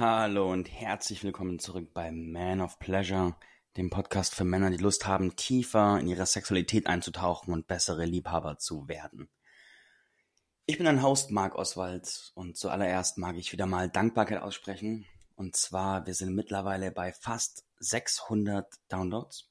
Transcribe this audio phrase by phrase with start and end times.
[0.00, 3.36] Hallo und herzlich willkommen zurück bei Man of Pleasure,
[3.76, 8.56] dem Podcast für Männer, die Lust haben, tiefer in ihre Sexualität einzutauchen und bessere Liebhaber
[8.56, 9.28] zu werden.
[10.64, 15.04] Ich bin ein Host, Marc Oswald, und zuallererst mag ich wieder mal Dankbarkeit aussprechen.
[15.34, 19.50] Und zwar, wir sind mittlerweile bei fast 600 Downloads.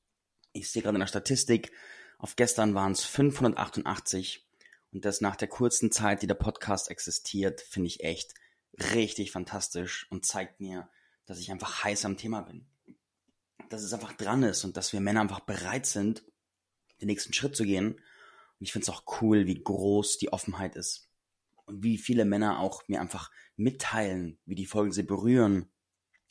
[0.52, 1.72] Ich sehe gerade in der Statistik,
[2.18, 4.48] auf gestern waren es 588
[4.94, 8.34] und das nach der kurzen Zeit, die der Podcast existiert, finde ich echt
[8.78, 10.90] richtig fantastisch und zeigt mir,
[11.26, 12.68] dass ich einfach heiß am Thema bin.
[13.70, 16.24] Dass es einfach dran ist und dass wir Männer einfach bereit sind,
[17.02, 17.94] den nächsten Schritt zu gehen.
[17.94, 21.10] Und ich finde es auch cool, wie groß die Offenheit ist.
[21.66, 25.70] Und wie viele Männer auch mir einfach mitteilen, wie die Folgen sie berühren,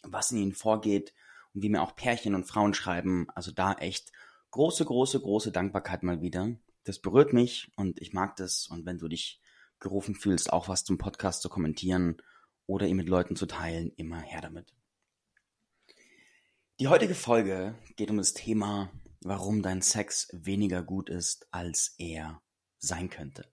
[0.03, 1.15] was in ihnen vorgeht
[1.55, 3.29] und wie mir auch Pärchen und Frauen schreiben.
[3.35, 4.13] Also da echt
[4.51, 6.57] große, große, große Dankbarkeit mal wieder.
[6.85, 8.67] Das berührt mich und ich mag das.
[8.67, 9.41] Und wenn du dich
[9.81, 12.21] gerufen fühlst, auch was zum Podcast zu kommentieren
[12.67, 14.75] oder ihn mit Leuten zu teilen, immer her damit.
[16.81, 22.41] Die heutige Folge geht um das Thema, warum dein Sex weniger gut ist, als er
[22.79, 23.51] sein könnte.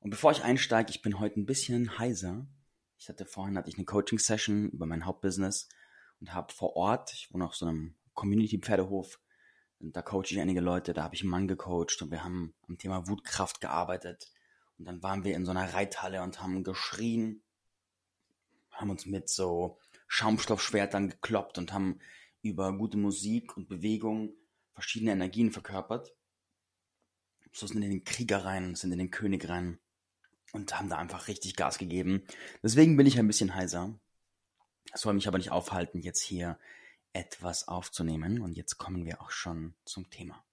[0.00, 2.46] Und bevor ich einsteige, ich bin heute ein bisschen heiser.
[2.98, 5.68] Ich hatte vorhin hatte ich eine Coaching-Session über mein Hauptbusiness
[6.20, 9.18] und habe vor Ort, ich wohne auf so einem Community-Pferdehof,
[9.80, 12.78] da coache ich einige Leute, da habe ich einen Mann gecoacht und wir haben am
[12.78, 14.30] Thema Wutkraft gearbeitet.
[14.82, 17.40] Und dann waren wir in so einer Reithalle und haben geschrien
[18.72, 22.00] haben uns mit so Schaumstoffschwertern gekloppt und haben
[22.42, 24.34] über gute Musik und Bewegung
[24.72, 26.12] verschiedene Energien verkörpert.
[27.52, 29.78] So sind in den Krieger rein, sind in den König rein
[30.52, 32.26] und haben da einfach richtig Gas gegeben.
[32.62, 33.96] Deswegen bin ich ein bisschen heiser.
[34.90, 36.58] Das soll mich aber nicht aufhalten, jetzt hier
[37.12, 38.40] etwas aufzunehmen.
[38.40, 40.44] Und jetzt kommen wir auch schon zum Thema.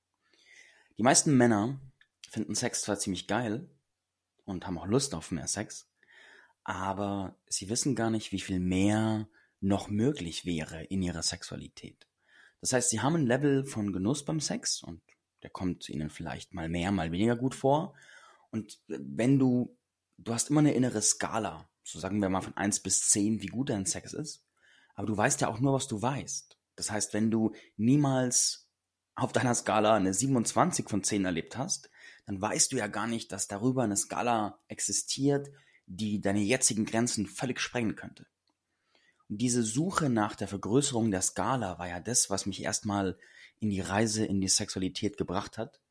[0.99, 1.81] Die meisten Männer
[2.29, 3.67] finden Sex zwar ziemlich geil
[4.49, 5.89] und haben auch Lust auf mehr Sex,
[6.63, 9.27] aber sie wissen gar nicht, wie viel mehr
[9.61, 12.07] noch möglich wäre in ihrer Sexualität.
[12.61, 15.01] Das heißt, sie haben ein Level von Genuss beim Sex und
[15.43, 17.93] der kommt ihnen vielleicht mal mehr, mal weniger gut vor.
[18.51, 19.77] Und wenn du,
[20.17, 23.47] du hast immer eine innere Skala, so sagen wir mal von 1 bis 10, wie
[23.47, 24.45] gut dein Sex ist,
[24.95, 26.57] aber du weißt ja auch nur, was du weißt.
[26.75, 28.69] Das heißt, wenn du niemals
[29.15, 31.89] auf deiner Skala eine 27 von 10 erlebt hast,
[32.29, 35.49] dann weißt du ja gar nicht, dass darüber eine Skala existiert,
[35.87, 38.27] die deine jetzigen Grenzen völlig sprengen könnte.
[39.27, 43.17] Und diese Suche nach der Vergrößerung der Skala war ja das, was mich erstmal
[43.57, 45.81] in die Reise in die Sexualität gebracht hat.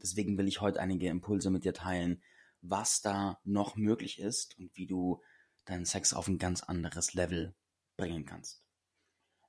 [0.00, 2.22] Deswegen will ich heute einige Impulse mit dir teilen,
[2.62, 5.20] was da noch möglich ist und wie du
[5.66, 7.54] deinen Sex auf ein ganz anderes Level
[7.98, 8.64] bringen kannst.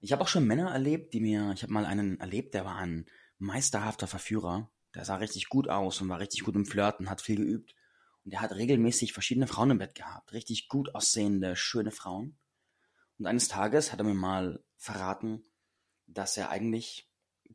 [0.02, 2.76] Ich habe auch schon Männer erlebt, die mir, ich habe mal einen erlebt, der war
[2.76, 3.06] ein
[3.38, 7.36] meisterhafter Verführer, der sah richtig gut aus und war richtig gut im Flirten, hat viel
[7.36, 7.76] geübt.
[8.26, 10.34] Und er hat regelmäßig verschiedene Frauen im Bett gehabt.
[10.34, 12.36] Richtig gut aussehende, schöne Frauen.
[13.20, 15.44] Und eines Tages hat er mir mal verraten,
[16.08, 17.08] dass er eigentlich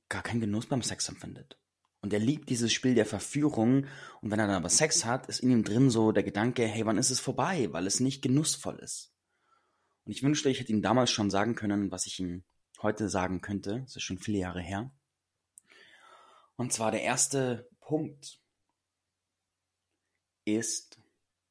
[0.09, 1.59] gar keinen Genuss beim Sex empfindet.
[2.01, 3.87] Und er liebt dieses Spiel der Verführung.
[4.21, 6.87] Und wenn er dann aber Sex hat, ist in ihm drin so der Gedanke, hey,
[6.87, 7.73] wann ist es vorbei?
[7.73, 9.13] Weil es nicht genussvoll ist.
[10.05, 12.45] Und ich wünschte, ich hätte ihm damals schon sagen können, was ich ihm
[12.81, 13.81] heute sagen könnte.
[13.81, 14.93] Das ist schon viele Jahre her.
[16.57, 18.43] Und zwar der erste Punkt,
[20.45, 20.99] ist,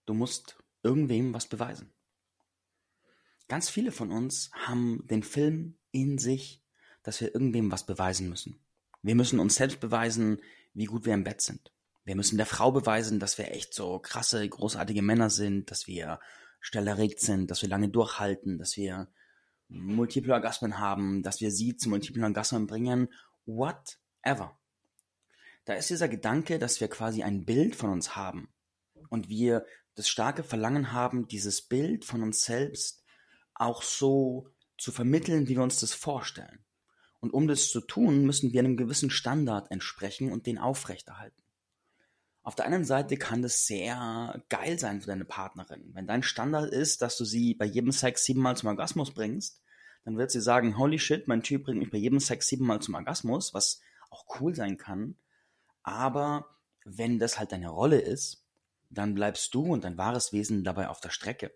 [0.06, 1.94] du musst irgendwem was beweisen.
[3.48, 6.64] Ganz viele von uns haben den Film in sich,
[7.04, 8.60] dass wir irgendwem was beweisen müssen.
[9.02, 10.42] Wir müssen uns selbst beweisen,
[10.74, 11.74] wie gut wir im Bett sind.
[12.04, 16.20] Wir müssen der Frau beweisen, dass wir echt so krasse, großartige Männer sind, dass wir
[16.60, 19.12] schnell erregt sind, dass wir lange durchhalten, dass wir
[19.68, 23.10] multiple Orgasmen haben, dass wir sie zu multiplen Orgasmen bringen,
[23.46, 24.60] whatever.
[25.66, 28.52] Da ist dieser Gedanke, dass wir quasi ein Bild von uns haben,
[29.12, 33.04] und wir das starke Verlangen haben, dieses Bild von uns selbst
[33.54, 36.64] auch so zu vermitteln, wie wir uns das vorstellen.
[37.20, 41.44] Und um das zu tun, müssen wir einem gewissen Standard entsprechen und den aufrechterhalten.
[42.42, 45.92] Auf der einen Seite kann das sehr geil sein für deine Partnerin.
[45.94, 49.62] Wenn dein Standard ist, dass du sie bei jedem Sex siebenmal zum Orgasmus bringst,
[50.06, 52.96] dann wird sie sagen, holy shit, mein Typ bringt mich bei jedem Sex siebenmal zum
[52.96, 55.18] Orgasmus, was auch cool sein kann.
[55.84, 58.46] Aber wenn das halt deine Rolle ist,
[58.90, 61.54] dann bleibst du und dein wahres Wesen dabei auf der Strecke.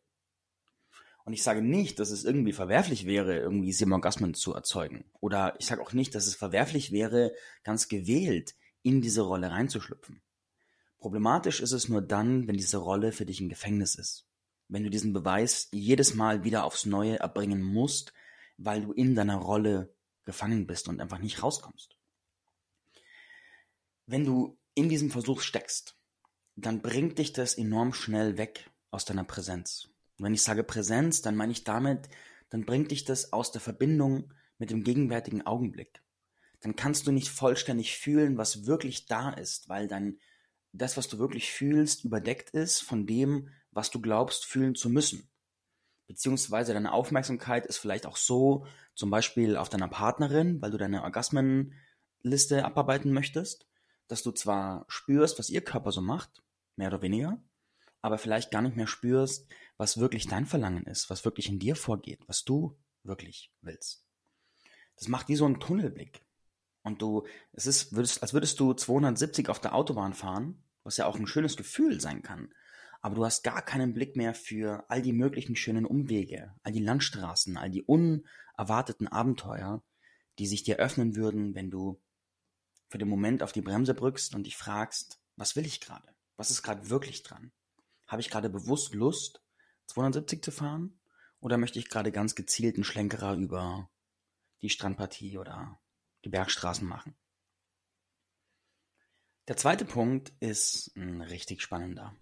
[1.25, 5.06] Und ich sage nicht, dass es irgendwie verwerflich wäre, irgendwie sieben Orgasmen zu erzeugen.
[5.19, 7.33] Oder ich sage auch nicht, dass es verwerflich wäre,
[7.63, 10.22] ganz gewählt in diese Rolle reinzuschlüpfen.
[11.00, 14.28] Problematisch ist es nur dann, wenn diese Rolle für dich ein Gefängnis ist.
[14.68, 18.13] Wenn du diesen Beweis jedes Mal wieder aufs Neue erbringen musst,
[18.57, 19.94] weil du in deiner Rolle
[20.25, 21.94] gefangen bist und einfach nicht rauskommst.
[24.07, 25.98] Wenn du in diesem Versuch steckst,
[26.56, 29.90] dann bringt dich das enorm schnell weg aus deiner Präsenz.
[30.18, 32.10] Und wenn ich sage Präsenz, dann meine ich damit,
[32.50, 36.02] dann bringt dich das aus der Verbindung mit dem gegenwärtigen Augenblick.
[36.62, 40.19] Dann kannst du nicht vollständig fühlen, was wirklich da ist, weil dann
[40.72, 45.30] das, was du wirklich fühlst, überdeckt ist von dem, was du glaubst fühlen zu müssen.
[46.07, 51.04] Beziehungsweise deine Aufmerksamkeit ist vielleicht auch so, zum Beispiel auf deiner Partnerin, weil du deine
[51.04, 53.68] Orgasmenliste abarbeiten möchtest,
[54.07, 56.44] dass du zwar spürst, was ihr Körper so macht,
[56.75, 57.42] mehr oder weniger,
[58.02, 59.48] aber vielleicht gar nicht mehr spürst,
[59.78, 64.06] was wirklich dein Verlangen ist, was wirklich in dir vorgeht, was du wirklich willst.
[64.96, 66.22] Das macht wie so einen Tunnelblick.
[66.84, 71.07] Und du, es ist, würdest, als würdest du 270 auf der Autobahn fahren, was ja
[71.07, 72.54] auch ein schönes Gefühl sein kann.
[73.02, 76.84] Aber du hast gar keinen Blick mehr für all die möglichen schönen Umwege, all die
[76.84, 79.84] Landstraßen, all die unerwarteten Abenteuer,
[80.38, 82.00] die sich dir öffnen würden, wenn du
[82.89, 86.07] für den Moment auf die Bremse drückst und dich fragst, was will ich gerade?
[86.37, 87.51] Was ist gerade wirklich dran?
[88.07, 89.41] Habe ich gerade bewusst Lust,
[89.87, 90.99] 270 zu fahren?
[91.39, 93.89] Oder möchte ich gerade ganz gezielt einen Schlenkerer über
[94.61, 95.79] die Strandpartie oder
[96.23, 97.15] die Bergstraßen machen?
[99.47, 102.15] Der zweite Punkt ist ein richtig spannender.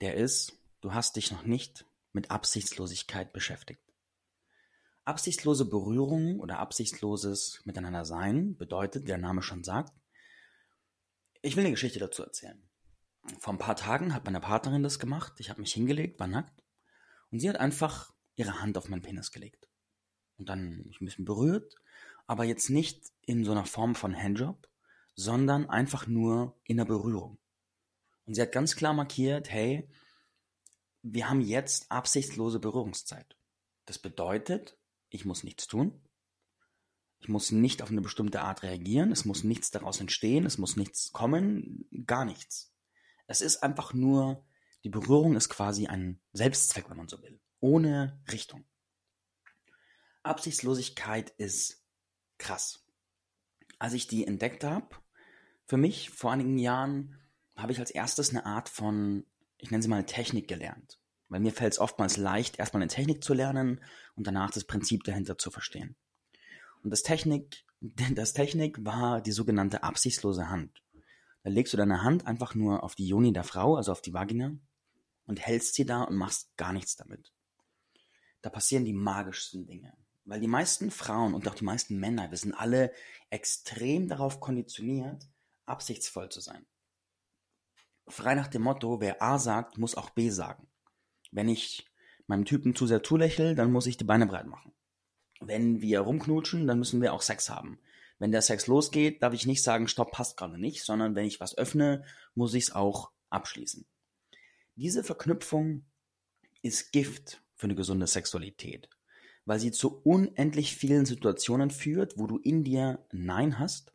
[0.00, 3.89] Der ist, du hast dich noch nicht mit Absichtslosigkeit beschäftigt.
[5.10, 9.92] Absichtslose Berührung oder absichtsloses Miteinander sein bedeutet, wie der Name schon sagt,
[11.42, 12.62] ich will eine Geschichte dazu erzählen.
[13.40, 15.32] Vor ein paar Tagen hat meine Partnerin das gemacht.
[15.38, 16.62] Ich habe mich hingelegt, war nackt.
[17.32, 19.68] Und sie hat einfach ihre Hand auf meinen Penis gelegt.
[20.38, 21.74] Und dann mich ein bisschen berührt,
[22.28, 24.68] aber jetzt nicht in so einer Form von Handjob,
[25.16, 27.36] sondern einfach nur in der Berührung.
[28.26, 29.90] Und sie hat ganz klar markiert, hey,
[31.02, 33.36] wir haben jetzt absichtslose Berührungszeit.
[33.86, 34.76] Das bedeutet,
[35.10, 36.00] ich muss nichts tun.
[37.18, 39.12] Ich muss nicht auf eine bestimmte Art reagieren.
[39.12, 40.46] Es muss nichts daraus entstehen.
[40.46, 41.86] Es muss nichts kommen.
[42.06, 42.72] Gar nichts.
[43.26, 44.46] Es ist einfach nur,
[44.84, 48.64] die Berührung ist quasi ein Selbstzweck, wenn man so will, ohne Richtung.
[50.22, 51.84] Absichtslosigkeit ist
[52.38, 52.86] krass.
[53.78, 54.96] Als ich die entdeckt habe,
[55.66, 57.18] für mich vor einigen Jahren,
[57.56, 59.26] habe ich als erstes eine Art von,
[59.58, 60.99] ich nenne sie mal Technik gelernt.
[61.30, 63.80] Weil mir fällt es oftmals leicht, erstmal eine Technik zu lernen
[64.16, 65.96] und danach das Prinzip dahinter zu verstehen.
[66.82, 67.64] Und das Technik,
[68.14, 70.82] das Technik war die sogenannte absichtslose Hand.
[71.42, 74.12] Da legst du deine Hand einfach nur auf die Joni der Frau, also auf die
[74.12, 74.52] Vagina,
[75.24, 77.32] und hältst sie da und machst gar nichts damit.
[78.42, 79.96] Da passieren die magischsten Dinge.
[80.24, 82.92] Weil die meisten Frauen und auch die meisten Männer, wir sind alle
[83.30, 85.26] extrem darauf konditioniert,
[85.66, 86.66] absichtsvoll zu sein.
[88.06, 90.68] Frei nach dem Motto, wer A sagt, muss auch B sagen.
[91.30, 91.86] Wenn ich
[92.26, 94.72] meinem Typen zu sehr zulächel, dann muss ich die Beine breit machen.
[95.40, 97.78] Wenn wir rumknutschen, dann müssen wir auch Sex haben.
[98.18, 101.40] Wenn der Sex losgeht, darf ich nicht sagen, stopp, passt gerade nicht, sondern wenn ich
[101.40, 102.04] was öffne,
[102.34, 103.86] muss ich es auch abschließen.
[104.76, 105.86] Diese Verknüpfung
[106.62, 108.90] ist Gift für eine gesunde Sexualität,
[109.46, 113.94] weil sie zu unendlich vielen Situationen führt, wo du in dir Nein hast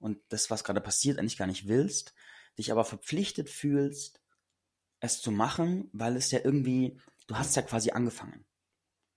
[0.00, 2.14] und das, was gerade passiert, eigentlich gar nicht willst,
[2.58, 4.20] dich aber verpflichtet fühlst,
[5.04, 8.44] es zu machen, weil es ja irgendwie, du hast ja quasi angefangen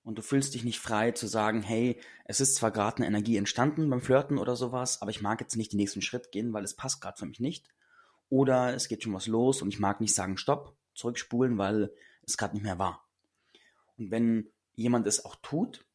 [0.03, 3.37] und du fühlst dich nicht frei zu sagen, hey, es ist zwar gerade eine Energie
[3.37, 6.63] entstanden beim Flirten oder sowas, aber ich mag jetzt nicht den nächsten Schritt gehen, weil
[6.63, 7.67] es passt gerade für mich nicht.
[8.29, 11.93] Oder es geht schon was los und ich mag nicht sagen, stopp, zurückspulen, weil
[12.25, 13.05] es gerade nicht mehr war.
[13.97, 15.85] Und wenn jemand es auch tut,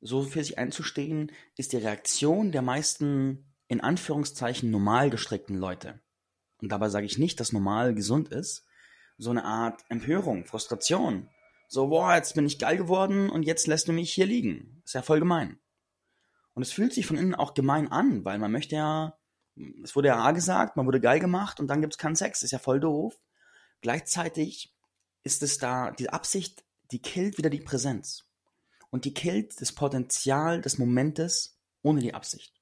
[0.00, 6.00] so für sich einzustehen, ist die Reaktion der meisten in Anführungszeichen normal gestrickten Leute.
[6.58, 8.66] Und dabei sage ich nicht, dass normal gesund ist,
[9.18, 11.28] so eine Art Empörung, Frustration,
[11.68, 14.80] so, boah, jetzt bin ich geil geworden und jetzt lässt du mich hier liegen.
[14.84, 15.58] Ist ja voll gemein.
[16.52, 19.18] Und es fühlt sich von innen auch gemein an, weil man möchte ja,
[19.82, 22.42] es wurde ja A gesagt, man wurde geil gemacht und dann gibt es keinen Sex.
[22.42, 23.18] Ist ja voll doof.
[23.80, 24.72] Gleichzeitig
[25.24, 28.24] ist es da, die Absicht, die killt wieder die Präsenz.
[28.90, 32.60] Und die killt das Potenzial des Momentes ohne die Absicht.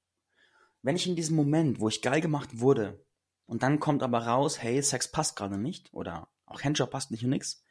[0.81, 3.05] Wenn ich in diesem Moment, wo ich geil gemacht wurde,
[3.45, 7.23] und dann kommt aber raus, hey, Sex passt gerade nicht, oder auch Handjob passt nicht
[7.23, 7.63] und nix,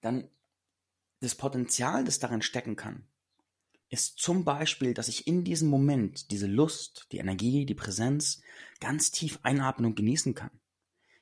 [0.00, 0.28] dann
[1.20, 3.06] das Potenzial, das darin stecken kann,
[3.88, 8.40] ist zum Beispiel, dass ich in diesem Moment diese Lust, die Energie, die Präsenz
[8.80, 10.50] ganz tief einatmen und genießen kann.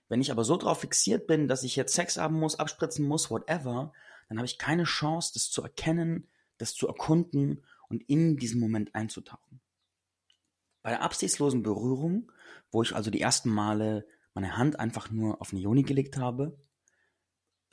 [0.08, 3.30] Wenn ich aber so drauf fixiert bin, dass ich jetzt Sex haben muss, abspritzen muss,
[3.30, 3.92] whatever,
[4.28, 6.28] dann habe ich keine Chance, das zu erkennen,
[6.58, 9.60] das zu erkunden und in diesen Moment einzutauchen.
[10.82, 12.30] Bei der absichtslosen Berührung,
[12.70, 16.56] wo ich also die ersten Male meine Hand einfach nur auf eine Joni gelegt habe,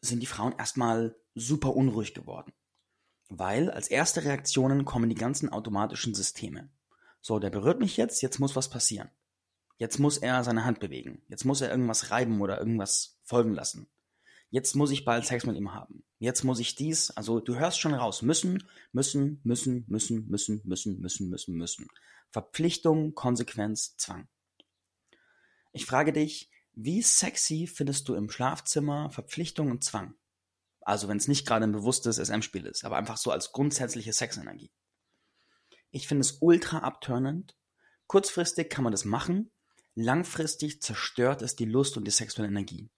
[0.02, 2.54] sind die Frauen erstmal super unruhig geworden.
[3.30, 6.70] Weil als erste Reaktionen kommen die ganzen automatischen Systeme.
[7.22, 9.10] So, der berührt mich jetzt, jetzt muss was passieren.
[9.78, 11.22] Jetzt muss er seine Hand bewegen.
[11.28, 13.90] Jetzt muss er irgendwas reiben oder irgendwas folgen lassen.
[14.50, 16.06] jetzt muss ich bald Sex mit ihm haben.
[16.20, 18.64] Jetzt muss ich dies, also du hörst schon raus, müssen,
[18.94, 21.88] müssen, müssen, müssen, müssen, müssen, müssen, müssen, müssen.
[22.30, 24.30] Verpflichtung, Konsequenz, Zwang.
[25.74, 30.14] Ich frage dich, wie sexy findest du im Schlafzimmer Verpflichtung und Zwang?
[30.82, 34.72] Also wenn es nicht gerade ein bewusstes SM-Spiel ist, aber einfach so als grundsätzliche Sexenergie.
[35.90, 37.58] Ich finde es ultra abturnend.
[38.06, 39.50] Kurzfristig kann man das machen,
[39.96, 42.92] langfristig zerstört es die Lust und die sexuelle Energie.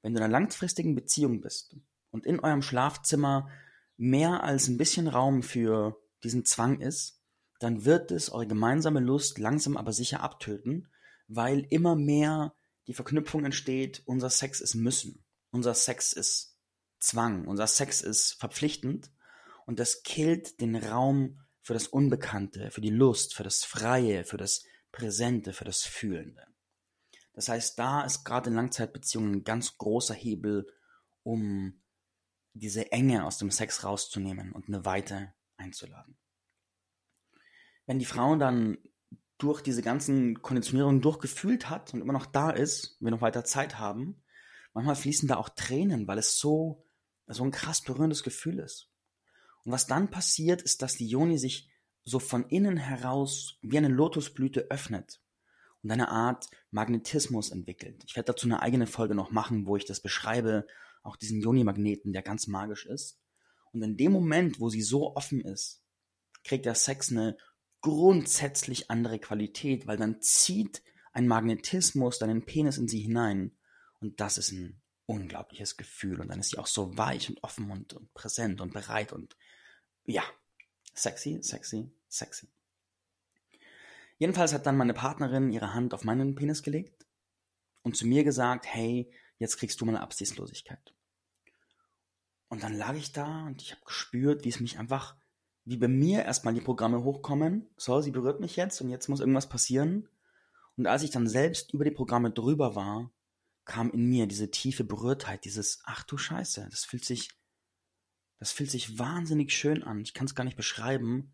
[0.00, 1.76] Wenn du in einer langfristigen Beziehung bist
[2.10, 3.50] und in eurem Schlafzimmer
[3.98, 7.20] mehr als ein bisschen Raum für diesen Zwang ist,
[7.58, 10.88] dann wird es eure gemeinsame Lust langsam aber sicher abtöten,
[11.28, 12.54] weil immer mehr
[12.86, 16.58] die Verknüpfung entsteht, unser Sex ist müssen, unser Sex ist
[16.98, 19.10] Zwang, unser Sex ist verpflichtend
[19.66, 24.36] und das killt den Raum für das Unbekannte, für die Lust, für das Freie, für
[24.36, 26.46] das Präsente, für das Fühlende.
[27.32, 30.66] Das heißt, da ist gerade in Langzeitbeziehungen ein ganz großer Hebel,
[31.22, 31.82] um
[32.52, 36.16] diese Enge aus dem Sex rauszunehmen und eine Weite einzuladen.
[37.86, 38.78] Wenn die Frau dann
[39.38, 43.78] durch diese ganzen Konditionierungen durchgefühlt hat und immer noch da ist, wir noch weiter Zeit
[43.78, 44.22] haben,
[44.72, 46.86] manchmal fließen da auch Tränen, weil es so,
[47.26, 48.90] so ein krass berührendes Gefühl ist.
[49.64, 51.70] Und was dann passiert, ist, dass die Joni sich
[52.04, 55.20] so von innen heraus wie eine Lotusblüte öffnet
[55.82, 58.04] und eine Art Magnetismus entwickelt.
[58.06, 60.66] Ich werde dazu eine eigene Folge noch machen, wo ich das beschreibe,
[61.02, 63.20] auch diesen Joni-Magneten, der ganz magisch ist.
[63.72, 65.82] Und in dem Moment, wo sie so offen ist,
[66.44, 67.36] kriegt der Sex eine
[67.84, 73.52] grundsätzlich andere Qualität, weil dann zieht ein Magnetismus deinen Penis in sie hinein.
[74.00, 76.18] Und das ist ein unglaubliches Gefühl.
[76.18, 79.36] Und dann ist sie auch so weich und offen und, und präsent und bereit und
[80.06, 80.22] ja,
[80.94, 82.48] sexy, sexy, sexy.
[84.16, 87.04] Jedenfalls hat dann meine Partnerin ihre Hand auf meinen Penis gelegt
[87.82, 90.94] und zu mir gesagt, hey, jetzt kriegst du mal Absichtslosigkeit.
[92.48, 95.16] Und dann lag ich da und ich habe gespürt, wie es mich einfach,
[95.64, 97.68] wie bei mir erstmal die Programme hochkommen.
[97.76, 100.08] So, sie berührt mich jetzt und jetzt muss irgendwas passieren.
[100.76, 103.10] Und als ich dann selbst über die Programme drüber war,
[103.64, 107.30] kam in mir diese tiefe Berührtheit, dieses, ach du Scheiße, das fühlt sich,
[108.38, 110.02] das fühlt sich wahnsinnig schön an.
[110.02, 111.32] Ich kann es gar nicht beschreiben.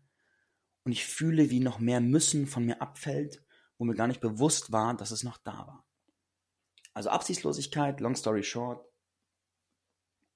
[0.83, 3.43] Und ich fühle, wie noch mehr Müssen von mir abfällt,
[3.77, 5.85] wo mir gar nicht bewusst war, dass es noch da war.
[6.93, 8.85] Also Absichtslosigkeit, long story short,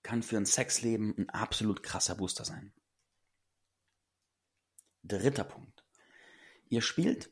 [0.04, 2.74] kann für ein Sexleben ein absolut krasser Booster sein.
[5.08, 5.84] Dritter Punkt.
[6.70, 7.30] Ihr spielt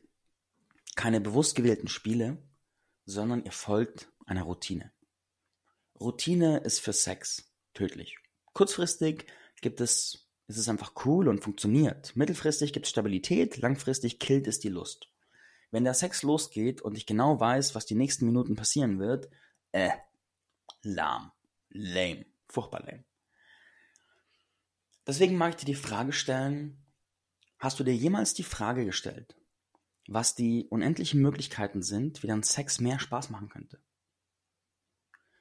[0.94, 2.38] keine bewusst gewählten Spiele,
[3.04, 4.92] sondern ihr folgt einer Routine.
[5.98, 8.18] Routine ist für Sex tödlich.
[8.52, 9.26] Kurzfristig
[9.60, 12.14] gibt es, ist es einfach cool und funktioniert.
[12.16, 15.10] Mittelfristig gibt es Stabilität, langfristig killt es die Lust.
[15.70, 19.28] Wenn der Sex losgeht und ich genau weiß, was die nächsten Minuten passieren wird,
[19.72, 19.90] äh,
[20.82, 21.32] lahm,
[21.70, 23.04] lame, furchtbar lame.
[25.06, 26.83] Deswegen mag ich dir die Frage stellen,
[27.64, 29.34] hast du dir jemals die Frage gestellt,
[30.06, 33.82] was die unendlichen Möglichkeiten sind, wie dein Sex mehr Spaß machen könnte?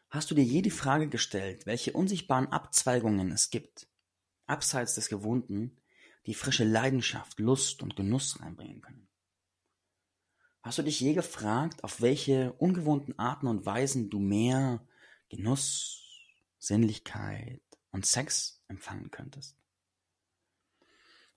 [0.10, 3.90] Hast du dir je die Frage gestellt, welche unsichtbaren Abzweigungen es gibt,
[4.46, 5.82] abseits des Gewohnten,
[6.26, 9.10] die frische Leidenschaft, Lust und Genuss reinbringen können?
[10.62, 14.88] Hast du dich je gefragt, auf welche ungewohnten Arten und Weisen du mehr
[15.28, 16.08] Genuss,
[16.58, 17.62] Sinnlichkeit
[17.92, 19.63] und Sex empfangen könntest?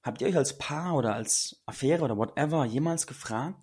[0.06, 3.58] Habt ihr euch als Paar oder als Affäre oder whatever jemals gefragt,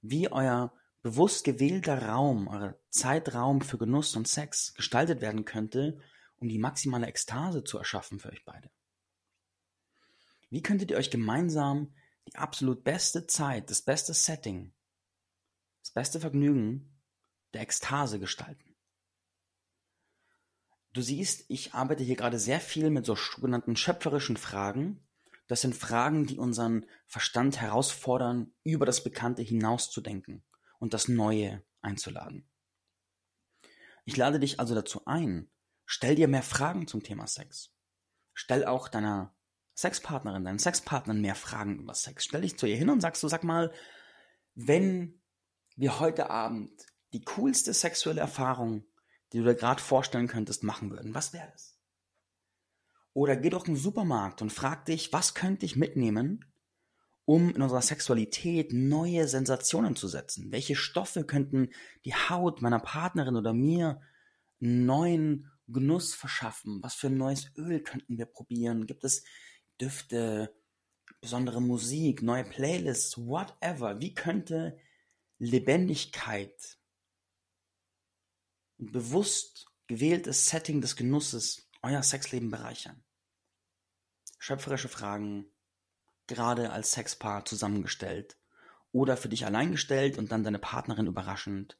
[0.00, 5.98] wie euer bewusst gewählter Raum, euer Zeitraum für Genuss und Sex gestaltet werden könnte,
[6.36, 8.70] um die maximale Ekstase zu erschaffen für euch beide?
[10.48, 11.92] Wie könntet ihr euch gemeinsam
[12.26, 14.72] die absolut beste Zeit, das beste Setting
[15.88, 17.00] das beste Vergnügen
[17.54, 18.76] der Ekstase gestalten.
[20.92, 25.07] Du siehst, ich arbeite hier gerade sehr viel mit so sogenannten schöpferischen Fragen.
[25.48, 30.44] Das sind Fragen, die unseren Verstand herausfordern, über das Bekannte hinauszudenken
[30.78, 32.48] und das Neue einzuladen.
[34.04, 35.50] Ich lade dich also dazu ein,
[35.84, 37.74] stell dir mehr Fragen zum Thema Sex.
[38.34, 39.34] Stell auch deiner
[39.74, 42.24] Sexpartnerin, deinen Sexpartnern mehr Fragen über Sex.
[42.24, 43.72] Stell dich zu ihr hin und sagst so, sag mal,
[44.54, 45.20] wenn
[45.76, 48.84] wir heute Abend die coolste sexuelle Erfahrung,
[49.32, 51.77] die du dir gerade vorstellen könntest, machen würden, was wäre es?
[53.18, 56.44] Oder geh doch in den Supermarkt und frag dich, was könnte ich mitnehmen,
[57.24, 60.52] um in unserer Sexualität neue Sensationen zu setzen?
[60.52, 61.70] Welche Stoffe könnten
[62.04, 64.00] die Haut meiner Partnerin oder mir
[64.60, 66.80] neuen Genuss verschaffen?
[66.80, 68.86] Was für ein neues Öl könnten wir probieren?
[68.86, 69.24] Gibt es
[69.80, 70.54] Düfte,
[71.20, 74.00] besondere Musik, neue Playlists, whatever?
[74.00, 74.78] Wie könnte
[75.40, 76.78] Lebendigkeit
[78.78, 83.02] und bewusst gewähltes Setting des Genusses euer Sexleben bereichern.
[84.38, 85.46] Schöpferische Fragen,
[86.26, 88.38] gerade als Sexpaar zusammengestellt
[88.92, 91.78] oder für dich allein gestellt und dann deine Partnerin überraschend,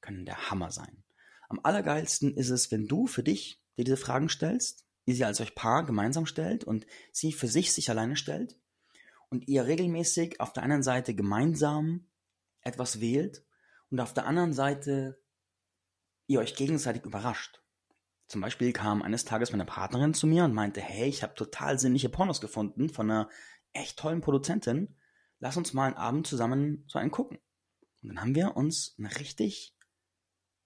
[0.00, 1.02] können der Hammer sein.
[1.48, 5.40] Am allergeilsten ist es, wenn du für dich dir diese Fragen stellst, ihr sie als
[5.40, 8.58] euch Paar gemeinsam stellt und sie für sich sich alleine stellt
[9.30, 12.06] und ihr regelmäßig auf der einen Seite gemeinsam
[12.60, 13.44] etwas wählt
[13.90, 15.20] und auf der anderen Seite
[16.26, 17.63] ihr euch gegenseitig überrascht.
[18.26, 21.78] Zum Beispiel kam eines Tages meine Partnerin zu mir und meinte, hey, ich habe total
[21.78, 23.28] sinnliche Pornos gefunden von einer
[23.72, 24.96] echt tollen Produzentin.
[25.40, 27.38] Lass uns mal einen Abend zusammen so einen gucken.
[28.02, 29.76] Und dann haben wir uns einen richtig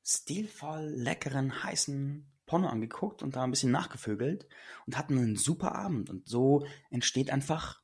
[0.04, 4.48] stilvoll, leckeren, heißen Porno angeguckt und da ein bisschen nachgevögelt
[4.86, 6.10] und hatten einen super Abend.
[6.10, 7.82] Und so entsteht einfach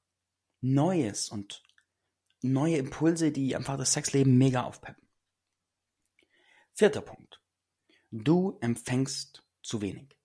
[0.61, 1.63] Neues und
[2.41, 5.07] neue Impulse, die einfach das Sexleben mega aufpeppen.
[6.73, 7.41] Vierter Punkt.
[8.11, 10.17] Du empfängst zu wenig.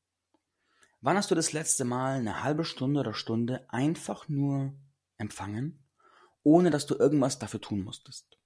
[1.02, 4.74] Wann hast du das letzte Mal eine halbe Stunde oder Stunde einfach nur
[5.18, 5.88] empfangen,
[6.44, 8.38] ohne dass du irgendwas dafür tun musstest?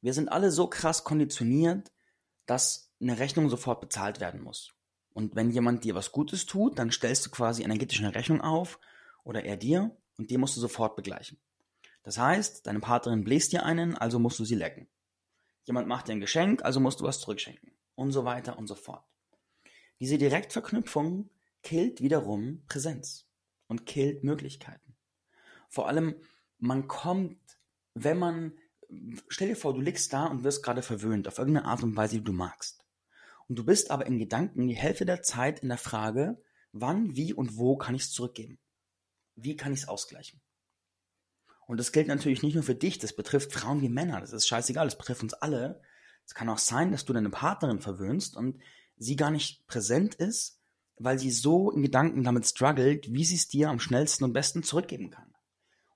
[0.00, 1.92] Wir sind alle so krass konditioniert,
[2.46, 4.72] dass eine Rechnung sofort bezahlt werden muss.
[5.12, 8.80] Und wenn jemand dir was Gutes tut, dann stellst du quasi energetisch eine Rechnung auf
[9.24, 11.38] oder er dir und die musst du sofort begleichen.
[12.02, 14.88] Das heißt, deine Partnerin bläst dir einen, also musst du sie lecken.
[15.64, 17.72] Jemand macht dir ein Geschenk, also musst du was zurückschenken.
[17.94, 19.04] Und so weiter und so fort.
[20.00, 21.30] Diese Direktverknüpfung
[21.62, 23.26] killt wiederum Präsenz
[23.66, 24.96] und killt Möglichkeiten.
[25.68, 26.16] Vor allem,
[26.58, 27.38] man kommt,
[27.94, 28.52] wenn man,
[29.28, 32.16] stell dir vor, du liegst da und wirst gerade verwöhnt, auf irgendeine Art und Weise,
[32.18, 32.84] die du magst.
[33.48, 36.40] Und du bist aber in Gedanken die Hälfte der Zeit in der Frage,
[36.72, 38.58] wann, wie und wo kann ich es zurückgeben?
[39.34, 40.40] Wie kann ich es ausgleichen?
[41.66, 44.48] Und das gilt natürlich nicht nur für dich, das betrifft Frauen wie Männer, das ist
[44.48, 45.82] scheißegal, das betrifft uns alle.
[46.24, 48.58] Es kann auch sein, dass du deine Partnerin verwöhnst und
[48.98, 50.60] sie gar nicht präsent ist,
[50.96, 54.62] weil sie so in Gedanken damit struggelt, wie sie es dir am schnellsten und besten
[54.62, 55.32] zurückgeben kann.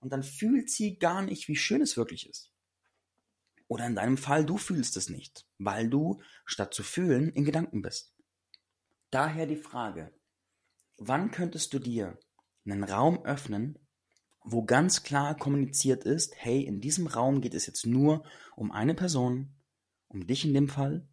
[0.01, 2.53] Und dann fühlt sie gar nicht, wie schön es wirklich ist.
[3.69, 7.83] Oder in deinem Fall, du fühlst es nicht, weil du, statt zu fühlen, in Gedanken
[7.83, 8.15] bist.
[9.11, 10.13] Daher die Frage,
[10.99, 12.19] wann könntest du dir
[12.65, 13.79] einen Raum öffnen,
[14.45, 18.25] wo ganz klar kommuniziert ist, hey, in diesem Raum geht es jetzt nur
[18.57, 19.55] um eine Person,
[20.09, 21.09] um dich in dem Fall.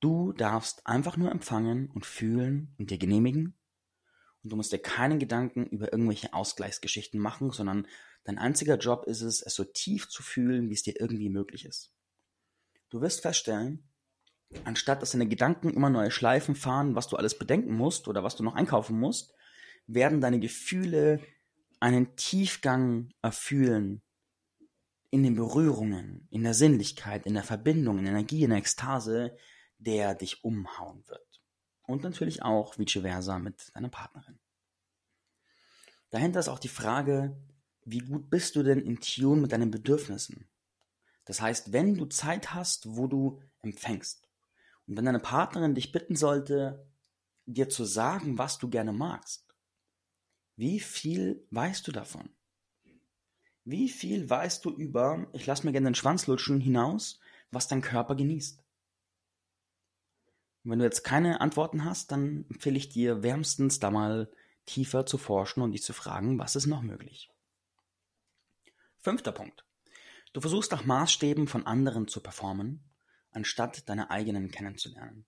[0.00, 3.54] Du darfst einfach nur empfangen und fühlen und dir genehmigen.
[4.42, 7.86] Und du musst dir keine Gedanken über irgendwelche Ausgleichsgeschichten machen, sondern
[8.24, 11.64] dein einziger Job ist es, es so tief zu fühlen, wie es dir irgendwie möglich
[11.64, 11.92] ist.
[12.90, 13.88] Du wirst feststellen,
[14.64, 18.36] anstatt dass deine Gedanken immer neue Schleifen fahren, was du alles bedenken musst oder was
[18.36, 19.34] du noch einkaufen musst,
[19.86, 21.20] werden deine Gefühle
[21.80, 24.02] einen Tiefgang erfühlen
[25.10, 29.36] in den Berührungen, in der Sinnlichkeit, in der Verbindung, in der Energie, in der Ekstase,
[29.78, 31.42] der dich umhauen wird.
[31.82, 34.38] Und natürlich auch vice versa mit deiner Partnerin.
[36.10, 37.36] Dahinter ist auch die Frage,
[37.84, 40.48] wie gut bist du denn in Tune mit deinen Bedürfnissen?
[41.24, 44.28] Das heißt, wenn du Zeit hast, wo du empfängst.
[44.86, 46.86] Und wenn deine Partnerin dich bitten sollte,
[47.46, 49.46] dir zu sagen, was du gerne magst,
[50.56, 52.30] wie viel weißt du davon?
[53.64, 57.82] Wie viel weißt du über, ich lasse mir gerne den Schwanz lutschen, hinaus, was dein
[57.82, 58.62] Körper genießt?
[60.66, 64.28] Und wenn du jetzt keine Antworten hast, dann empfehle ich dir wärmstens da mal
[64.64, 67.30] tiefer zu forschen und dich zu fragen, was ist noch möglich.
[68.98, 69.64] Fünfter Punkt.
[70.32, 72.82] Du versuchst nach Maßstäben von anderen zu performen,
[73.30, 75.24] anstatt deine eigenen kennenzulernen.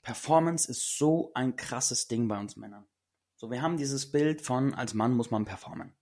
[0.00, 2.86] Performance ist so ein krasses Ding bei uns Männern.
[3.34, 5.92] So, wir haben dieses Bild von, als Mann muss man performen.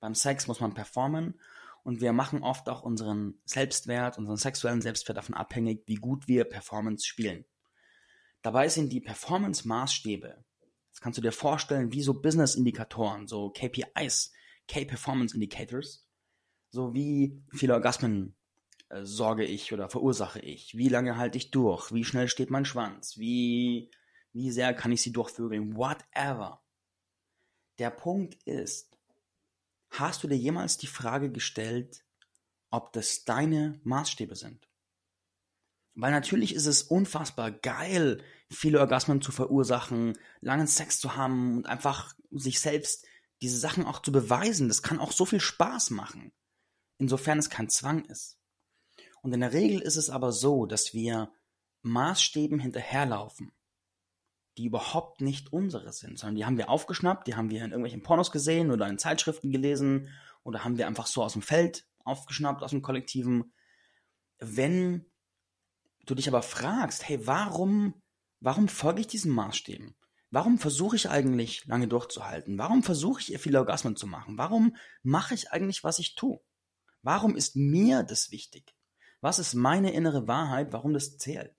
[0.00, 1.38] Beim Sex muss man performen
[1.84, 6.46] und wir machen oft auch unseren Selbstwert, unseren sexuellen Selbstwert davon abhängig, wie gut wir
[6.46, 7.44] Performance spielen.
[8.42, 10.44] Dabei sind die Performance-Maßstäbe,
[10.98, 14.32] das kannst du dir vorstellen, wie so Business-Indikatoren, so KPIs,
[14.66, 16.08] Key Performance Indicators,
[16.70, 18.36] so wie viele Orgasmen
[18.88, 22.64] äh, sorge ich oder verursache ich, wie lange halte ich durch, wie schnell steht mein
[22.64, 23.90] Schwanz, wie,
[24.32, 26.62] wie sehr kann ich sie durchvögeln, whatever.
[27.78, 28.98] Der Punkt ist,
[29.90, 32.04] hast du dir jemals die Frage gestellt,
[32.70, 34.67] ob das deine Maßstäbe sind?
[36.00, 41.66] Weil natürlich ist es unfassbar geil, viele Orgasmen zu verursachen, langen Sex zu haben und
[41.66, 43.04] einfach sich selbst
[43.42, 44.68] diese Sachen auch zu beweisen.
[44.68, 46.32] Das kann auch so viel Spaß machen,
[46.98, 48.38] insofern es kein Zwang ist.
[49.22, 51.32] Und in der Regel ist es aber so, dass wir
[51.82, 53.52] Maßstäben hinterherlaufen
[54.58, 58.02] die überhaupt nicht unsere sind, sondern die haben wir aufgeschnappt, die haben wir in irgendwelchen
[58.02, 60.08] Pornos gesehen oder in Zeitschriften gelesen
[60.42, 63.52] oder haben wir einfach so aus dem Feld aufgeschnappt, aus dem Kollektiven.
[64.40, 65.06] Wenn
[66.10, 67.94] du dich aber fragst, hey, warum
[68.40, 69.96] Warum folge ich diesen Maßstäben?
[70.30, 72.58] Warum versuche ich eigentlich lange durchzuhalten?
[72.58, 74.38] Warum versuche ich viele Orgasmen zu machen?
[74.38, 76.40] Warum mache ich eigentlich, was ich tue?
[77.02, 78.74] Warum ist mir das wichtig?
[79.20, 81.56] Was ist meine innere Wahrheit, warum das zählt?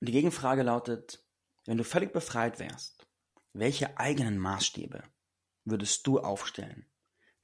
[0.00, 1.24] Und die Gegenfrage lautet,
[1.66, 3.06] wenn du völlig befreit wärst,
[3.52, 5.04] welche eigenen Maßstäbe
[5.64, 6.90] würdest du aufstellen,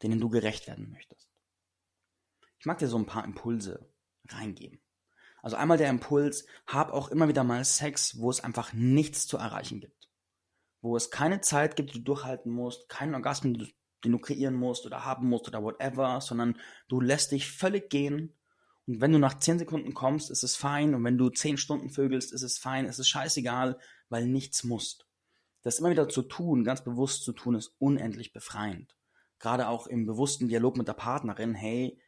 [0.03, 1.32] denen du gerecht werden möchtest?
[2.63, 3.91] Ich mag dir so ein paar Impulse
[4.29, 4.81] reingeben.
[5.43, 9.37] Also einmal der Impuls, hab auch immer wieder mal Sex, wo es einfach nichts zu
[9.37, 10.09] erreichen gibt.
[10.81, 13.73] Wo es keine Zeit gibt, die du durchhalten musst, keinen Orgasmus,
[14.05, 18.39] den du kreieren musst oder haben musst oder whatever, sondern du lässt dich völlig gehen.
[18.87, 20.95] Und wenn du nach 10 Sekunden kommst, ist es fein.
[20.95, 22.87] Und wenn du 10 Stunden vögelst, ist es fein.
[22.87, 23.77] Es ist scheißegal,
[24.09, 25.09] weil nichts musst.
[25.63, 28.97] Das immer wieder zu tun, ganz bewusst zu tun, ist unendlich befreiend.
[29.41, 31.99] Gerade auch im bewussten Dialog mit der Partnerin, hey,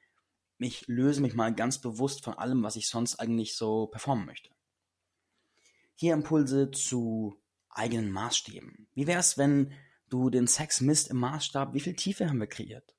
[0.65, 4.51] ich löse mich mal ganz bewusst von allem, was ich sonst eigentlich so performen möchte.
[5.95, 8.89] Hier Impulse zu eigenen Maßstäben.
[8.95, 9.73] Wie wäre es, wenn
[10.09, 12.95] du den Sex misst im Maßstab, wie viel Tiefe haben wir kreiert?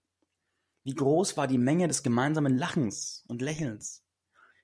[0.84, 4.04] Wie groß war die Menge des gemeinsamen Lachens und Lächelns?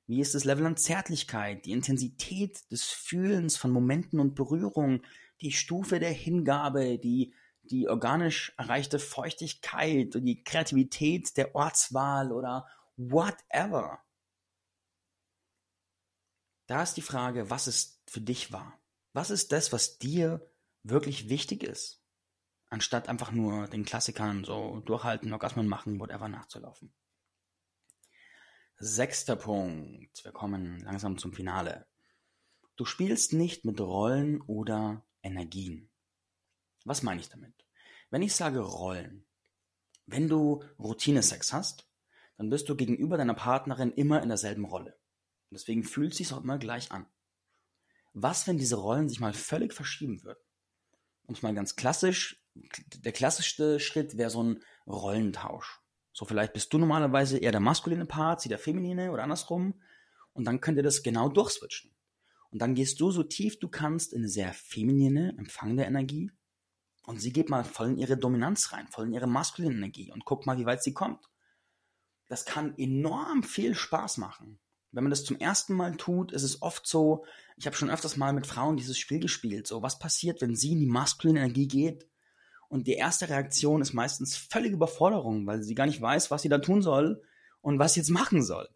[0.06, 5.02] Wie ist das Level an Zärtlichkeit, die Intensität des Fühlens von Momenten und Berührung,
[5.42, 7.34] die Stufe der Hingabe, die,
[7.64, 12.68] die organisch erreichte Feuchtigkeit und die Kreativität der Ortswahl oder
[13.10, 14.04] whatever.
[16.68, 18.80] Da ist die Frage, was ist für dich wahr?
[19.14, 20.50] Was ist das, was dir
[20.84, 22.02] wirklich wichtig ist?
[22.70, 26.94] Anstatt einfach nur den Klassikern so durchhalten, Orgasmen machen, whatever nachzulaufen.
[28.78, 30.24] Sechster Punkt.
[30.24, 31.88] Wir kommen langsam zum Finale.
[32.78, 35.92] Du spielst nicht mit Rollen oder Energien.
[36.86, 37.54] Was meine ich damit?
[38.10, 39.28] Wenn ich sage Rollen,
[40.06, 41.91] wenn du Routinesex hast,
[42.42, 44.98] dann bist du gegenüber deiner Partnerin immer in derselben Rolle.
[45.52, 47.06] Und deswegen fühlt es sich auch immer gleich an.
[48.14, 50.40] Was, wenn diese Rollen sich mal völlig verschieben würden?
[51.28, 55.84] Um es mal ganz klassisch, der klassischste Schritt wäre so ein Rollentausch.
[56.14, 59.80] So vielleicht bist du normalerweise eher der maskuline Part, sie der feminine oder andersrum.
[60.34, 61.92] Und dann könnt ihr das genau durchswitchen.
[62.50, 66.32] Und dann gehst du so tief du kannst in eine sehr feminine, empfangende Energie.
[67.04, 70.26] Und sie geht mal voll in ihre Dominanz rein, voll in ihre maskuline Energie und
[70.26, 71.31] guck mal, wie weit sie kommt
[72.32, 74.58] das kann enorm viel Spaß machen.
[74.94, 77.26] Wenn man das zum ersten Mal tut, ist es oft so,
[77.58, 80.72] ich habe schon öfters mal mit Frauen dieses Spiel gespielt, so was passiert, wenn sie
[80.72, 82.08] in die maskuline Energie geht?
[82.70, 86.48] Und die erste Reaktion ist meistens völlige Überforderung, weil sie gar nicht weiß, was sie
[86.48, 87.22] da tun soll
[87.60, 88.70] und was sie jetzt machen soll.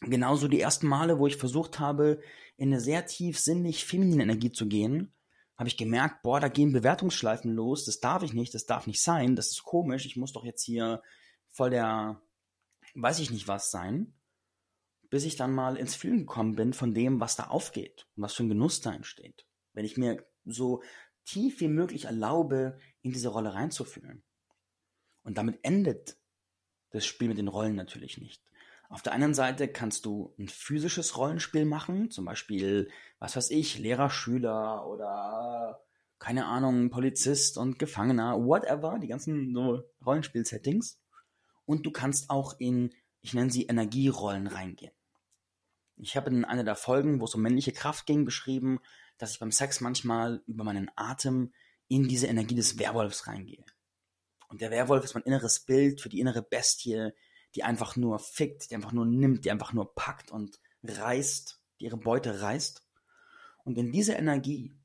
[0.00, 2.20] Genauso die ersten Male, wo ich versucht habe,
[2.56, 5.14] in eine sehr tief sinnlich feminine Energie zu gehen,
[5.56, 9.00] habe ich gemerkt, boah, da gehen Bewertungsschleifen los, das darf ich nicht, das darf nicht
[9.00, 11.00] sein, das ist komisch, ich muss doch jetzt hier
[11.46, 12.20] voll der
[12.94, 14.14] weiß ich nicht was sein,
[15.10, 18.34] bis ich dann mal ins Fühlen gekommen bin von dem, was da aufgeht und was
[18.34, 19.46] für ein Genuss da entsteht.
[19.72, 20.82] Wenn ich mir so
[21.24, 24.22] tief wie möglich erlaube, in diese Rolle reinzufühlen.
[25.22, 26.16] Und damit endet
[26.90, 28.42] das Spiel mit den Rollen natürlich nicht.
[28.88, 33.78] Auf der einen Seite kannst du ein physisches Rollenspiel machen, zum Beispiel, was weiß ich,
[33.78, 35.82] Lehrer, Schüler oder
[36.18, 41.01] keine Ahnung, Polizist und Gefangener, whatever, die ganzen so Rollenspiel-Settings.
[41.64, 44.92] Und du kannst auch in, ich nenne sie Energierollen reingehen.
[45.96, 48.80] Ich habe in einer der Folgen, wo es um männliche Kraft ging, beschrieben,
[49.18, 51.52] dass ich beim Sex manchmal über meinen Atem
[51.88, 53.64] in diese Energie des Werwolfs reingehe.
[54.48, 57.10] Und der Werwolf ist mein inneres Bild für die innere Bestie,
[57.54, 61.84] die einfach nur fickt, die einfach nur nimmt, die einfach nur packt und reißt, die
[61.84, 62.86] ihre Beute reißt.
[63.64, 64.76] Und in diese Energie,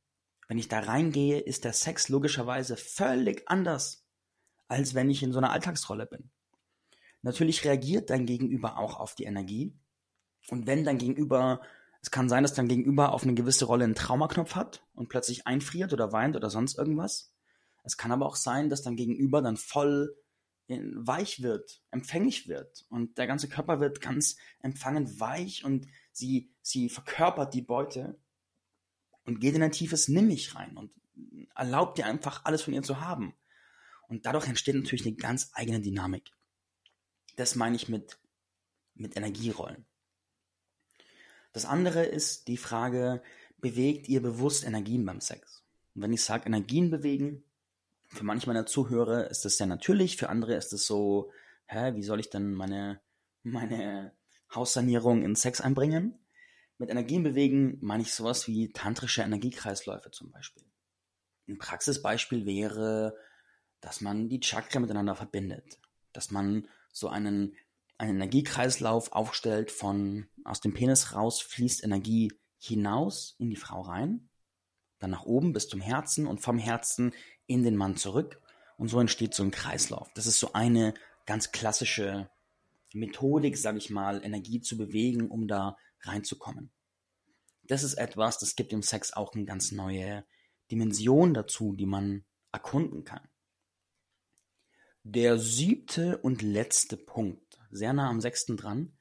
[0.47, 4.05] wenn ich da reingehe, ist der Sex logischerweise völlig anders,
[4.67, 6.29] als wenn ich in so einer Alltagsrolle bin.
[7.21, 9.73] Natürlich reagiert dein Gegenüber auch auf die Energie.
[10.49, 11.61] Und wenn dein Gegenüber,
[12.01, 15.47] es kann sein, dass dein Gegenüber auf eine gewisse Rolle einen Traumaknopf hat und plötzlich
[15.47, 17.33] einfriert oder weint oder sonst irgendwas.
[17.83, 20.15] Es kann aber auch sein, dass dein Gegenüber dann voll
[20.67, 26.89] weich wird, empfänglich wird und der ganze Körper wird ganz empfangend weich und sie, sie
[26.89, 28.19] verkörpert die Beute
[29.23, 30.91] und geht in ein tiefes Nimm mich rein und
[31.55, 33.33] erlaubt dir einfach alles von ihr zu haben.
[34.07, 36.31] Und dadurch entsteht natürlich eine ganz eigene Dynamik.
[37.37, 38.19] Das meine ich mit,
[38.95, 39.85] mit Energierollen.
[41.53, 43.21] Das andere ist die Frage,
[43.59, 45.63] bewegt ihr bewusst Energien beim Sex?
[45.95, 47.43] Und wenn ich sage Energien bewegen,
[48.07, 51.31] für manche meiner Zuhörer ist das sehr natürlich, für andere ist es so,
[51.67, 53.01] hä, wie soll ich denn meine,
[53.43, 54.13] meine
[54.53, 56.17] Haussanierung in Sex einbringen?
[56.79, 60.63] Mit Energien bewegen meine ich sowas wie tantrische Energiekreisläufe zum Beispiel.
[61.47, 63.15] Ein Praxisbeispiel wäre,
[63.79, 65.79] dass man die Chakra miteinander verbindet,
[66.13, 67.55] dass man so einen
[67.97, 74.29] einen Energiekreislauf aufstellt von aus dem Penis raus fließt Energie hinaus in die Frau rein,
[74.99, 77.13] dann nach oben bis zum Herzen und vom Herzen
[77.47, 78.39] in den Mann zurück
[78.77, 80.11] und so entsteht so ein Kreislauf.
[80.13, 80.93] Das ist so eine
[81.25, 82.29] ganz klassische
[82.93, 86.71] Methodik, sage ich mal, Energie zu bewegen, um da reinzukommen.
[87.63, 90.23] Das ist etwas, das gibt dem Sex auch eine ganz neue
[90.71, 93.27] Dimension dazu, die man erkunden kann.
[95.09, 98.91] Der siebte und letzte Punkt, sehr nah am sechsten dran,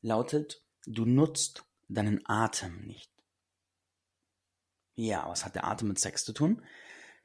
[0.00, 3.10] lautet, du nutzt deinen Atem nicht.
[4.94, 6.62] Ja, was hat der Atem mit Sex zu tun?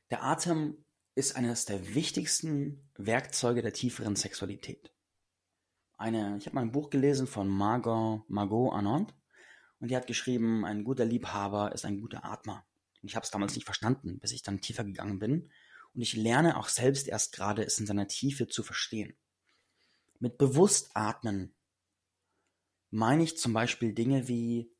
[0.09, 4.91] Der Atem ist eines der wichtigsten Werkzeuge der tieferen Sexualität.
[5.99, 9.13] Eine, ich habe mal ein Buch gelesen von Margot, Margot Arnott
[9.77, 12.65] und die hat geschrieben, ein guter Liebhaber ist ein guter Atmer.
[12.99, 15.51] Und ich habe es damals nicht verstanden, bis ich dann tiefer gegangen bin.
[15.93, 19.15] Und ich lerne auch selbst erst gerade, es in seiner Tiefe zu verstehen.
[20.19, 21.53] Mit bewusst atmen
[22.89, 24.71] meine ich zum Beispiel Dinge wie,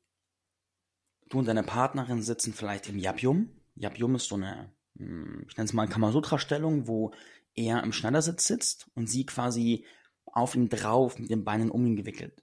[1.28, 3.50] du und deine Partnerin sitzen vielleicht im Yapium.
[3.74, 7.12] Yapium ist so eine hm, ich nenne es mal Kamasutra-Stellung, wo
[7.54, 9.84] er im Schneidersitz sitzt und sie quasi
[10.26, 12.42] auf ihm drauf mit den Beinen um ihn gewickelt.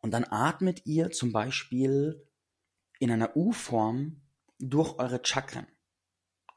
[0.00, 2.26] Und dann atmet ihr zum Beispiel
[2.98, 4.22] in einer U-Form
[4.58, 5.66] durch eure Chakren.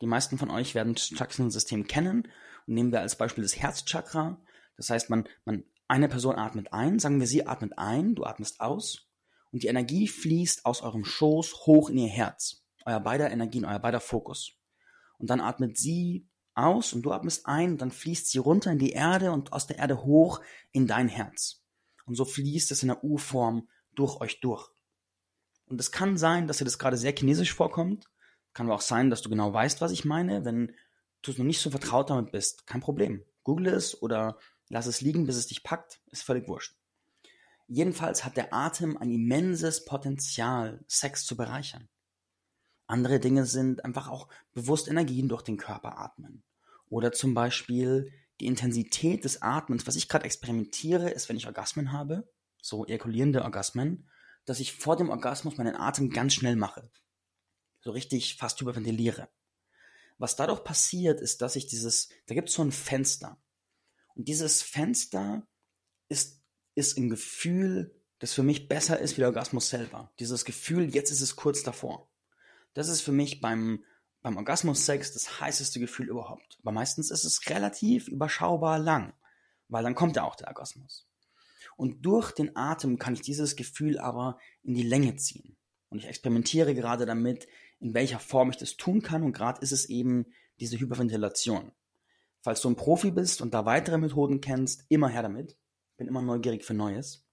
[0.01, 2.27] Die meisten von euch werden das Chakrensystem kennen
[2.67, 4.41] und nehmen wir als Beispiel das Herzchakra.
[4.77, 8.59] Das heißt, man, man, eine Person atmet ein, sagen wir, sie atmet ein, du atmest
[8.59, 9.07] aus
[9.51, 12.63] und die Energie fließt aus eurem Schoß hoch in ihr Herz.
[12.85, 14.53] Euer beider Energien, euer beider Fokus
[15.17, 18.79] und dann atmet sie aus und du atmest ein und dann fließt sie runter in
[18.79, 21.63] die Erde und aus der Erde hoch in dein Herz.
[22.05, 24.69] Und so fließt es in der U-Form durch euch durch.
[25.67, 28.05] Und es kann sein, dass dir das gerade sehr chinesisch vorkommt.
[28.55, 30.45] Kann aber auch sein, dass du genau weißt, was ich meine.
[30.45, 30.73] Wenn
[31.21, 33.23] du noch nicht so vertraut damit bist, kein Problem.
[33.43, 34.39] Google es oder
[34.69, 35.99] lass es liegen, bis es dich packt.
[36.09, 36.75] Ist völlig wurscht.
[37.67, 41.89] Jedenfalls hat der Atem ein immenses Potenzial, Sex zu bereichern.
[42.87, 46.43] Andere Dinge sind einfach auch bewusst Energien durch den Körper atmen.
[46.89, 49.85] Oder zum Beispiel die Intensität des Atmens.
[49.85, 52.29] Was ich gerade experimentiere, ist, wenn ich Orgasmen habe,
[52.61, 54.07] so ejakulierende Orgasmen,
[54.45, 56.89] dass ich vor dem Orgasmus meinen Atem ganz schnell mache.
[57.85, 59.29] So richtig fast überventiliere.
[60.17, 63.39] Was dadurch passiert, ist, dass ich dieses, da gibt es so ein Fenster.
[64.15, 65.47] Und dieses Fenster
[66.09, 66.41] ist,
[66.73, 70.11] ist ein Gefühl, das für mich besser ist wie der Orgasmus selber.
[70.17, 72.09] Dieses Gefühl, jetzt ist es kurz davor.
[72.73, 73.83] Das ist für mich beim,
[74.23, 76.57] beim Orgasmus-Sex das heißeste Gefühl überhaupt.
[76.63, 79.13] Aber meistens ist es relativ überschaubar lang,
[79.67, 81.07] weil dann kommt ja auch der Orgasmus.
[81.77, 85.55] Und durch den Atem kann ich dieses Gefühl aber in die Länge ziehen.
[85.89, 87.47] Und ich experimentiere gerade damit,
[87.79, 89.23] in welcher Form ich das tun kann.
[89.23, 90.25] Und gerade ist es eben
[90.59, 91.71] diese Hyperventilation.
[92.41, 95.57] Falls du ein Profi bist und da weitere Methoden kennst, immer her damit.
[95.97, 97.25] Bin immer neugierig für Neues.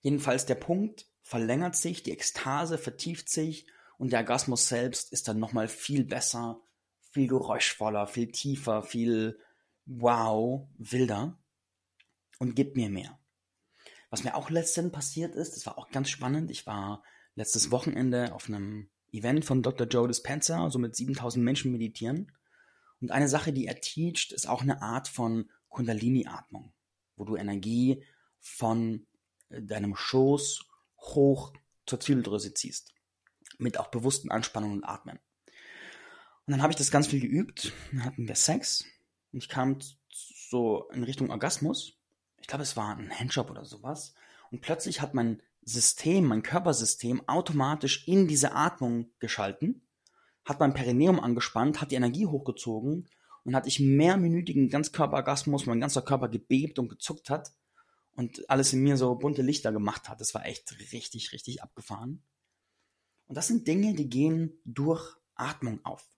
[0.00, 3.66] Jedenfalls der Punkt verlängert sich, die Ekstase vertieft sich
[3.98, 6.60] und der Orgasmus selbst ist dann nochmal viel besser,
[7.10, 9.38] viel geräuschvoller, viel tiefer, viel
[9.84, 11.38] wow, wilder
[12.38, 13.18] und gibt mir mehr.
[14.08, 16.50] Was mir auch letztens passiert ist, das war auch ganz spannend.
[16.50, 17.02] Ich war
[17.34, 19.86] letztes Wochenende auf einem Event von Dr.
[19.86, 22.32] Joe Dispenza, so mit 7000 Menschen meditieren.
[23.00, 26.72] Und eine Sache, die er teacht, ist auch eine Art von Kundalini-Atmung,
[27.16, 28.04] wo du Energie
[28.40, 29.06] von
[29.48, 30.64] äh, deinem Schoß
[30.98, 31.52] hoch
[31.86, 32.92] zur Zieldrüse ziehst
[33.60, 35.18] mit auch bewussten Anspannungen und Atmen.
[36.46, 37.72] Und dann habe ich das ganz viel geübt.
[37.92, 38.84] Dann hatten wir Sex.
[39.32, 39.78] Und ich kam
[40.10, 41.94] so in Richtung Orgasmus.
[42.40, 44.14] Ich glaube, es war ein Handjob oder sowas.
[44.50, 49.86] Und plötzlich hat mein System, mein Körpersystem automatisch in diese Atmung geschalten,
[50.44, 53.08] hat mein Perineum angespannt, hat die Energie hochgezogen
[53.44, 57.52] und hatte ich mehrminütigen Ganzkörperorgasmus, mein ganzer Körper gebebt und gezuckt hat
[58.12, 60.20] und alles in mir so bunte Lichter gemacht hat.
[60.20, 62.22] Das war echt richtig, richtig abgefahren.
[63.26, 66.10] Und das sind Dinge, die gehen durch Atmung auf.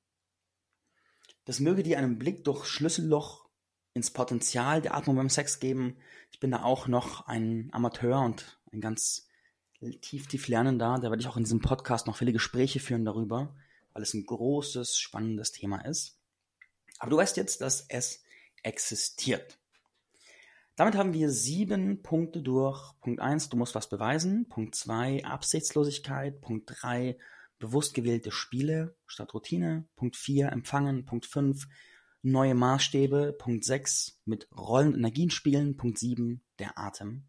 [1.45, 3.49] Das möge dir einen Blick durch Schlüsselloch
[3.95, 5.97] ins Potenzial der Atmung beim Sex geben.
[6.31, 9.29] Ich bin da auch noch ein Amateur und ein ganz
[10.01, 10.99] tief, tief Lernender.
[11.01, 13.55] Da werde ich auch in diesem Podcast noch viele Gespräche führen darüber,
[13.93, 16.19] weil es ein großes, spannendes Thema ist.
[16.99, 18.23] Aber du weißt jetzt, dass es
[18.63, 19.59] existiert.
[20.77, 22.99] Damit haben wir sieben Punkte durch.
[23.01, 24.49] Punkt eins, du musst was beweisen.
[24.49, 26.41] Punkt zwei, Absichtslosigkeit.
[26.41, 27.19] Punkt drei,
[27.59, 29.87] bewusst gewählte Spiele statt Routine.
[29.97, 31.05] Punkt vier, Empfangen.
[31.05, 31.67] Punkt fünf,
[32.23, 33.35] neue Maßstäbe.
[33.39, 35.77] Punkt sechs, mit rollenden Energien spielen.
[35.77, 37.25] Punkt sieben, der Atem.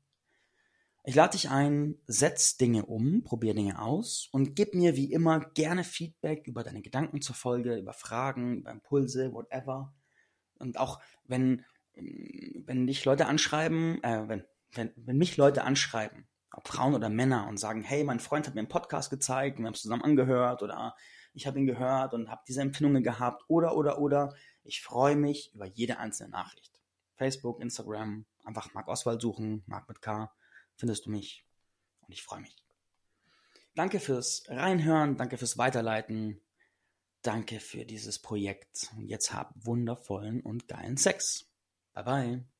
[1.06, 5.40] Ich lade dich ein, setz Dinge um, probier Dinge aus und gib mir wie immer
[5.40, 9.94] gerne Feedback über deine Gedanken zur Folge, über Fragen, über Impulse, whatever.
[10.60, 16.68] Und auch wenn wenn dich Leute anschreiben, äh, wenn, wenn, wenn mich Leute anschreiben, ob
[16.68, 19.74] Frauen oder Männer, und sagen, hey, mein Freund hat mir einen Podcast gezeigt, wir haben
[19.74, 20.96] es zusammen angehört oder
[21.34, 24.36] ich habe ihn gehört und habe diese Empfindungen gehabt oder, oder, oder.
[24.64, 26.80] Ich freue mich über jede einzelne Nachricht.
[27.16, 30.32] Facebook, Instagram, einfach Marc Oswald suchen, Marc mit K,
[30.76, 31.46] findest du mich
[32.02, 32.56] und ich freue mich.
[33.76, 36.42] Danke fürs Reinhören, danke fürs Weiterleiten,
[37.24, 41.50] danke für dieses Projekt und jetzt hab wundervollen und geilen Sex.
[41.94, 42.53] Bye bye.